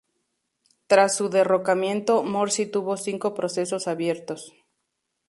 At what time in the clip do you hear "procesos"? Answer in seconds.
3.35-3.87